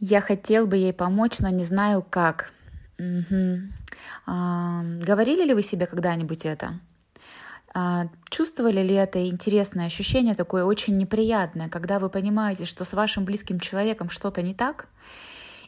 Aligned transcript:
Я 0.00 0.22
хотел 0.22 0.66
бы 0.66 0.78
ей 0.78 0.94
помочь, 0.94 1.40
но 1.40 1.50
не 1.50 1.62
знаю 1.62 2.02
как. 2.08 2.52
Угу. 2.98 3.58
А, 4.26 4.82
говорили 4.82 5.44
ли 5.44 5.52
вы 5.52 5.62
себе 5.62 5.86
когда-нибудь 5.86 6.46
это? 6.46 6.80
А, 7.74 8.08
чувствовали 8.30 8.82
ли 8.82 8.94
это 8.94 9.28
интересное 9.28 9.86
ощущение, 9.86 10.34
такое 10.34 10.64
очень 10.64 10.96
неприятное, 10.96 11.68
когда 11.68 11.98
вы 11.98 12.08
понимаете, 12.08 12.64
что 12.64 12.84
с 12.84 12.94
вашим 12.94 13.26
близким 13.26 13.60
человеком 13.60 14.08
что-то 14.08 14.40
не 14.40 14.54
так, 14.54 14.88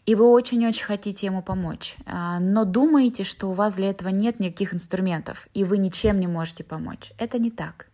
и 0.06 0.14
вы 0.14 0.24
очень-очень 0.24 0.84
хотите 0.84 1.26
ему 1.26 1.42
помочь, 1.42 1.96
а, 2.06 2.40
но 2.40 2.64
думаете, 2.64 3.24
что 3.24 3.48
у 3.48 3.52
вас 3.52 3.74
для 3.74 3.90
этого 3.90 4.08
нет 4.08 4.40
никаких 4.40 4.74
инструментов, 4.74 5.46
и 5.52 5.62
вы 5.62 5.76
ничем 5.76 6.18
не 6.18 6.26
можете 6.26 6.64
помочь. 6.64 7.12
Это 7.18 7.38
не 7.38 7.50
так. 7.50 7.86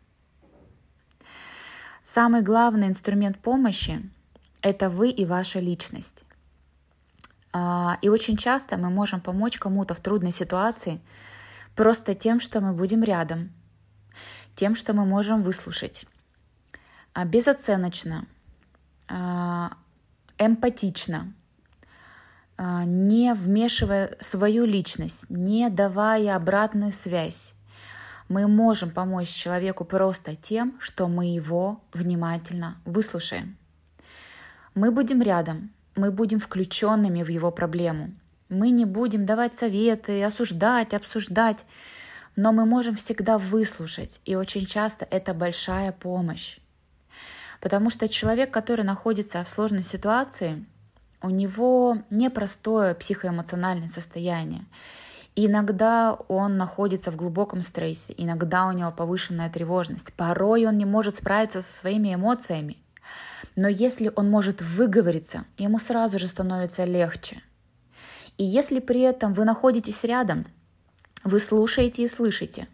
Самый 2.03 2.43
главный 2.43 2.87
инструмент 2.87 3.39
помощи— 3.41 4.09
это 4.63 4.89
вы 4.89 5.11
и 5.11 5.27
ваша 5.27 5.59
личность. 5.59 6.25
А, 7.53 7.99
и 8.03 8.09
очень 8.09 8.37
часто 8.37 8.77
мы 8.77 8.91
можем 8.91 9.21
помочь 9.21 9.59
кому-то 9.59 9.95
в 9.95 10.01
трудной 10.01 10.33
ситуации 10.33 11.01
просто 11.75 12.15
тем, 12.15 12.41
что 12.41 12.61
мы 12.61 12.73
будем 12.73 13.03
рядом, 13.03 13.53
тем, 14.55 14.75
что 14.75 14.93
мы 14.93 15.05
можем 15.05 15.43
выслушать, 15.43 16.05
а, 17.15 17.25
безоценочно, 17.25 18.27
а, 19.09 19.73
эмпатично, 20.39 21.33
не 22.87 23.35
вмешивая 23.35 24.17
свою 24.19 24.65
личность, 24.65 25.31
не 25.31 25.71
давая 25.71 26.35
обратную 26.35 26.91
связь. 26.91 27.55
Мы 28.29 28.49
можем 28.49 28.91
помочь 28.91 29.29
человеку 29.29 29.85
просто 29.85 30.35
тем, 30.35 30.77
что 30.81 31.07
мы 31.07 31.27
его 31.27 31.81
внимательно 31.93 32.81
выслушаем. 32.85 33.57
Мы 34.75 34.91
будем 34.91 35.23
рядом, 35.23 35.71
мы 35.99 36.11
будем 36.11 36.41
включенными 36.41 37.23
в 37.23 37.29
его 37.29 37.51
проблему. 37.51 38.13
Мы 38.49 38.71
не 38.71 38.85
будем 38.85 39.27
давать 39.27 39.55
советы, 39.55 40.23
осуждать, 40.25 40.95
обсуждать, 40.95 41.65
но 42.37 42.53
мы 42.53 42.65
можем 42.65 42.95
всегда 42.95 43.37
выслушать, 43.37 44.21
и 44.25 44.37
очень 44.37 44.65
часто 44.65 45.07
это 45.11 45.35
большая 45.35 45.93
помощь. 45.93 46.59
Потому 47.61 47.91
что 47.91 48.09
человек, 48.09 48.51
который 48.51 48.85
находится 48.85 49.43
в 49.43 49.49
сложной 49.49 49.83
ситуации, 49.83 50.65
у 51.21 51.31
него 51.31 51.99
непростое 52.11 52.95
психоэмоциональное 52.95 53.89
состояние. 53.89 54.65
иногда 55.35 56.15
он 56.29 56.57
находится 56.57 57.11
в 57.11 57.17
глубоком 57.17 57.63
стрессе, 57.63 58.15
иногда 58.17 58.67
у 58.67 58.73
него 58.73 58.91
повышенная 58.93 59.51
тревожность. 59.51 60.13
Порой 60.15 60.67
он 60.67 60.79
не 60.79 60.85
может 60.85 61.17
справиться 61.17 61.61
со 61.61 61.73
своими 61.73 62.15
эмоциями. 62.15 62.77
Но 63.57 63.69
если 63.69 64.13
он 64.15 64.31
может 64.31 64.63
выговориться, 64.63 65.45
ему 65.57 65.79
сразу 65.79 66.19
же 66.19 66.29
становится 66.29 66.85
легче. 66.85 67.43
И 68.37 68.45
если 68.45 68.79
при 68.79 69.01
этом 69.01 69.35
вы 69.35 69.45
находитесь 69.45 70.05
рядом, 70.05 70.47
вы 71.25 71.41
слушаете 71.41 72.05
и 72.05 72.09
слышите. 72.09 72.69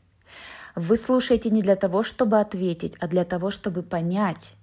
Вы 0.75 0.97
слушаете 0.97 1.51
не 1.51 1.63
для 1.63 1.77
того, 1.77 2.03
чтобы 2.03 2.41
ответить, 2.41 2.97
а 3.01 3.07
для 3.07 3.25
того, 3.25 3.51
чтобы 3.51 3.83
понять. 3.83 4.57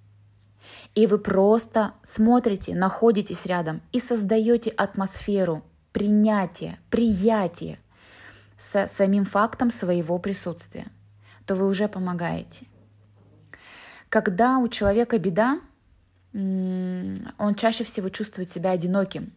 И 0.93 1.07
вы 1.07 1.17
просто 1.17 1.93
смотрите, 2.03 2.75
находитесь 2.75 3.45
рядом 3.45 3.81
и 3.91 3.99
создаете 3.99 4.69
атмосферу 4.71 5.63
принятия, 5.91 6.79
приятия 6.89 7.79
с 8.57 8.87
самим 8.87 9.25
фактом 9.25 9.71
своего 9.71 10.19
присутствия, 10.19 10.87
то 11.45 11.55
вы 11.55 11.67
уже 11.67 11.87
помогаете. 11.87 12.67
Когда 14.09 14.57
у 14.57 14.67
человека 14.67 15.17
беда, 15.17 15.61
он 16.33 17.55
чаще 17.55 17.83
всего 17.83 18.09
чувствует 18.09 18.49
себя 18.49 18.71
одиноким. 18.71 19.33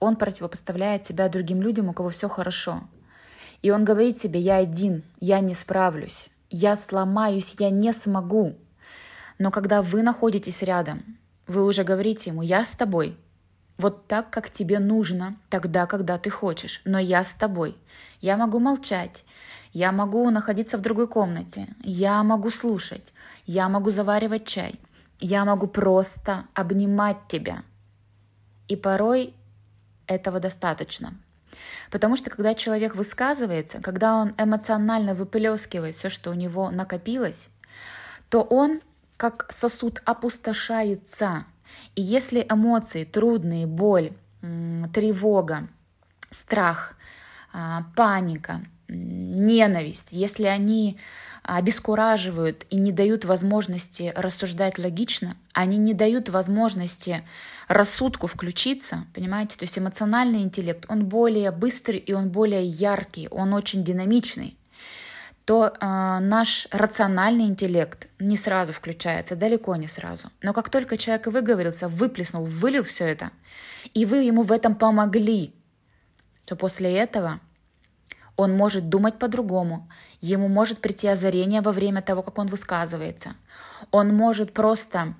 Он 0.00 0.16
противопоставляет 0.16 1.04
себя 1.04 1.28
другим 1.28 1.62
людям, 1.62 1.88
у 1.88 1.92
кого 1.92 2.08
все 2.10 2.28
хорошо. 2.28 2.82
И 3.62 3.70
он 3.70 3.84
говорит 3.84 4.18
себе, 4.18 4.40
я 4.40 4.56
один, 4.56 5.04
я 5.20 5.40
не 5.40 5.54
справлюсь, 5.54 6.28
я 6.50 6.74
сломаюсь, 6.74 7.54
я 7.58 7.70
не 7.70 7.92
смогу. 7.92 8.56
Но 9.38 9.50
когда 9.50 9.82
вы 9.82 10.02
находитесь 10.02 10.62
рядом, 10.62 11.18
вы 11.46 11.64
уже 11.64 11.84
говорите 11.84 12.30
ему, 12.30 12.42
я 12.42 12.64
с 12.64 12.72
тобой, 12.72 13.16
вот 13.78 14.06
так, 14.06 14.30
как 14.30 14.50
тебе 14.50 14.78
нужно, 14.78 15.36
тогда, 15.48 15.86
когда 15.86 16.18
ты 16.18 16.30
хочешь, 16.30 16.82
но 16.84 16.98
я 16.98 17.24
с 17.24 17.32
тобой. 17.32 17.76
Я 18.20 18.36
могу 18.36 18.58
молчать, 18.58 19.24
я 19.72 19.90
могу 19.92 20.28
находиться 20.30 20.76
в 20.76 20.82
другой 20.82 21.08
комнате, 21.08 21.68
я 21.82 22.22
могу 22.22 22.50
слушать, 22.50 23.02
я 23.46 23.68
могу 23.68 23.90
заваривать 23.90 24.46
чай, 24.46 24.78
я 25.22 25.44
могу 25.44 25.68
просто 25.68 26.44
обнимать 26.52 27.28
тебя. 27.28 27.62
И 28.68 28.76
порой 28.76 29.34
этого 30.06 30.40
достаточно. 30.40 31.14
Потому 31.90 32.16
что 32.16 32.30
когда 32.30 32.54
человек 32.54 32.94
высказывается, 32.94 33.80
когда 33.80 34.16
он 34.16 34.34
эмоционально 34.36 35.14
выплескивает 35.14 35.94
все, 35.94 36.08
что 36.08 36.30
у 36.30 36.34
него 36.34 36.70
накопилось, 36.70 37.48
то 38.28 38.42
он 38.42 38.80
как 39.16 39.46
сосуд 39.52 40.02
опустошается. 40.04 41.44
И 41.94 42.02
если 42.02 42.44
эмоции 42.48 43.04
трудные, 43.04 43.66
боль, 43.66 44.12
тревога, 44.92 45.68
страх, 46.30 46.96
а, 47.52 47.84
паника, 47.94 48.62
ненависть, 48.88 50.08
если 50.10 50.44
они 50.44 50.98
обескураживают 51.42 52.64
и 52.70 52.76
не 52.76 52.92
дают 52.92 53.24
возможности 53.24 54.12
рассуждать 54.14 54.78
логично, 54.78 55.36
они 55.52 55.76
не 55.76 55.94
дают 55.94 56.28
возможности 56.28 57.24
рассудку 57.68 58.26
включиться, 58.26 59.06
понимаете? 59.14 59.56
То 59.56 59.64
есть 59.64 59.78
эмоциональный 59.78 60.42
интеллект, 60.42 60.84
он 60.88 61.06
более 61.06 61.50
быстрый 61.50 61.98
и 61.98 62.12
он 62.12 62.30
более 62.30 62.64
яркий, 62.64 63.28
он 63.30 63.52
очень 63.52 63.84
динамичный 63.84 64.56
то 65.44 65.66
э, 65.66 66.18
наш 66.20 66.68
рациональный 66.70 67.46
интеллект 67.46 68.06
не 68.18 68.36
сразу 68.36 68.72
включается, 68.72 69.34
далеко 69.34 69.74
не 69.76 69.88
сразу. 69.88 70.30
Но 70.40 70.52
как 70.52 70.70
только 70.70 70.96
человек 70.96 71.26
выговорился, 71.26 71.88
выплеснул, 71.88 72.44
вылил 72.44 72.84
все 72.84 73.06
это, 73.06 73.30
и 73.92 74.06
вы 74.06 74.18
ему 74.22 74.42
в 74.42 74.52
этом 74.52 74.74
помогли, 74.74 75.52
то 76.44 76.54
после 76.54 76.96
этого 76.96 77.40
он 78.36 78.52
может 78.56 78.88
думать 78.88 79.18
по-другому, 79.18 79.88
ему 80.20 80.48
может 80.48 80.78
прийти 80.78 81.08
озарение 81.08 81.60
во 81.60 81.72
время 81.72 82.02
того, 82.02 82.22
как 82.22 82.38
он 82.38 82.48
высказывается. 82.48 83.34
Он 83.90 84.14
может 84.14 84.52
просто 84.52 85.14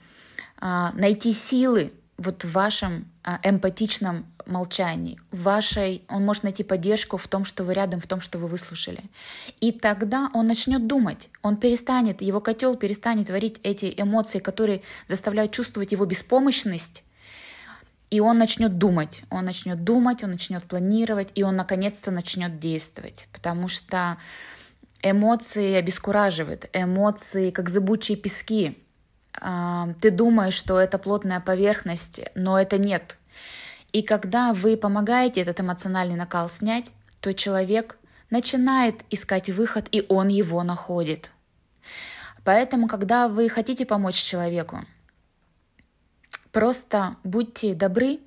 а, 0.58 0.92
найти 0.92 1.32
силы 1.32 1.92
вот 2.18 2.44
в 2.44 2.52
вашем 2.52 3.06
а, 3.24 3.40
эмпатичном 3.42 4.26
молчании, 4.46 5.20
в 5.30 5.42
вашей, 5.42 6.02
он 6.08 6.24
может 6.24 6.42
найти 6.42 6.62
поддержку 6.62 7.16
в 7.16 7.28
том, 7.28 7.44
что 7.44 7.64
вы 7.64 7.74
рядом, 7.74 8.00
в 8.00 8.06
том, 8.06 8.20
что 8.20 8.38
вы 8.38 8.48
выслушали. 8.48 9.02
И 9.60 9.72
тогда 9.72 10.30
он 10.34 10.46
начнет 10.46 10.86
думать, 10.86 11.28
он 11.42 11.56
перестанет, 11.56 12.22
его 12.22 12.40
котел 12.40 12.76
перестанет 12.76 13.28
творить 13.28 13.60
эти 13.62 13.92
эмоции, 13.96 14.38
которые 14.38 14.82
заставляют 15.08 15.52
чувствовать 15.52 15.92
его 15.92 16.04
беспомощность, 16.06 17.02
и 18.12 18.20
он 18.20 18.36
начнет 18.36 18.76
думать, 18.76 19.22
он 19.30 19.46
начнет 19.46 19.84
думать, 19.84 20.22
он 20.22 20.32
начнет 20.32 20.64
планировать, 20.64 21.30
и 21.34 21.42
он 21.42 21.56
наконец-то 21.56 22.10
начнет 22.10 22.58
действовать, 22.58 23.26
потому 23.32 23.68
что 23.68 24.18
эмоции 25.00 25.72
обескураживают, 25.72 26.68
эмоции 26.74 27.50
как 27.50 27.70
зыбучие 27.70 28.18
пески. 28.18 28.78
А, 29.40 29.94
ты 30.02 30.10
думаешь, 30.10 30.52
что 30.52 30.78
это 30.78 30.98
плотная 30.98 31.40
поверхность, 31.40 32.20
но 32.34 32.60
это 32.60 32.76
нет. 32.76 33.16
И 33.94 34.02
когда 34.02 34.52
вы 34.52 34.76
помогаете 34.76 35.40
этот 35.40 35.60
эмоциональный 35.60 36.16
накал 36.16 36.50
снять, 36.50 36.92
то 37.20 37.32
человек 37.32 37.96
начинает 38.28 39.06
искать 39.08 39.48
выход, 39.48 39.88
и 39.90 40.04
он 40.10 40.28
его 40.28 40.62
находит. 40.62 41.30
Поэтому, 42.44 42.88
когда 42.88 43.28
вы 43.28 43.48
хотите 43.48 43.86
помочь 43.86 44.16
человеку, 44.16 44.84
Просто 46.52 47.16
будьте 47.24 47.74
добры 47.74 48.20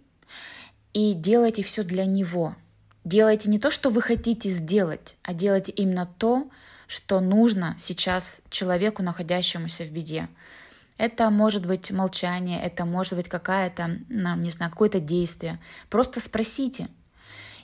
и 0.94 1.13
делайте 1.13 1.63
все 1.63 1.83
для 1.83 2.06
него. 2.06 2.56
Делайте 3.04 3.50
не 3.50 3.60
то, 3.60 3.69
что 3.69 3.92
вы 3.92 4.01
хотите 4.01 4.50
сделать, 4.50 5.16
а 5.22 5.33
делайте 5.33 5.72
именно 5.72 6.10
то, 6.18 6.50
что 6.88 7.19
нужно 7.19 7.75
сейчас 7.77 8.38
человеку, 8.50 9.04
находящемуся 9.04 9.86
в 9.86 9.92
беде. 9.92 10.27
Это 10.98 11.30
может 11.30 11.66
быть 11.68 11.92
молчание, 11.92 12.63
это 12.63 12.86
может 12.86 13.13
быть 13.13 13.30
какая-то, 13.30 14.00
не 14.10 14.50
знаю, 14.50 14.71
какое-то 14.71 15.00
действие. 15.00 15.60
Просто 15.89 16.19
спросите. 16.19 16.88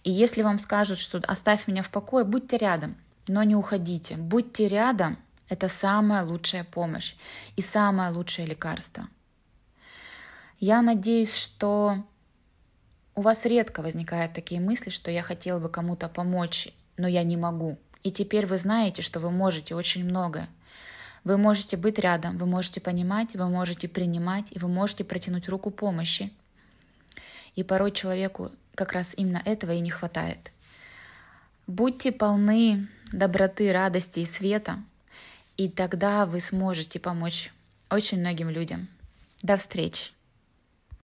И 0.03 0.11
если 0.11 0.43
вам 0.43 0.59
скажут, 0.59 0.99
что 0.99 1.19
оставь 1.27 1.67
меня 1.67 1.81
в 1.81 1.89
покое, 1.89 2.23
будьте 2.25 2.57
рядом, 2.57 2.97
но 3.27 3.41
не 3.43 3.55
уходите. 3.55 4.15
Будьте 4.15 4.67
рядом, 4.67 5.17
это 5.49 5.69
самая 5.69 6.23
лучшая 6.23 6.65
помощь 6.65 7.15
и 7.55 7.61
самое 7.61 8.11
лучшее 8.11 8.47
лекарство. 8.47 9.07
Я 10.61 10.83
надеюсь, 10.83 11.33
что 11.33 12.05
у 13.15 13.21
вас 13.21 13.45
редко 13.45 13.81
возникают 13.81 14.33
такие 14.33 14.61
мысли, 14.61 14.91
что 14.91 15.09
я 15.09 15.23
хотела 15.23 15.59
бы 15.59 15.69
кому-то 15.69 16.07
помочь, 16.07 16.69
но 16.97 17.07
я 17.07 17.23
не 17.23 17.35
могу. 17.35 17.79
И 18.03 18.11
теперь 18.11 18.45
вы 18.45 18.59
знаете, 18.59 19.01
что 19.01 19.19
вы 19.19 19.31
можете 19.31 19.73
очень 19.73 20.05
многое. 20.05 20.47
Вы 21.23 21.37
можете 21.37 21.77
быть 21.77 21.97
рядом, 21.97 22.37
вы 22.37 22.45
можете 22.45 22.79
понимать, 22.79 23.33
вы 23.33 23.49
можете 23.49 23.87
принимать, 23.87 24.45
и 24.51 24.59
вы 24.59 24.67
можете 24.67 25.03
протянуть 25.03 25.49
руку 25.49 25.71
помощи. 25.71 26.31
И 27.55 27.63
порой 27.63 27.91
человеку 27.91 28.51
как 28.75 28.91
раз 28.93 29.15
именно 29.17 29.41
этого 29.43 29.71
и 29.71 29.79
не 29.79 29.89
хватает. 29.89 30.51
Будьте 31.65 32.11
полны 32.11 32.87
доброты, 33.11 33.73
радости 33.73 34.19
и 34.19 34.25
света, 34.27 34.77
и 35.57 35.69
тогда 35.69 36.27
вы 36.27 36.39
сможете 36.39 36.99
помочь 36.99 37.51
очень 37.89 38.19
многим 38.19 38.51
людям. 38.51 38.89
До 39.41 39.57
встречи! 39.57 40.11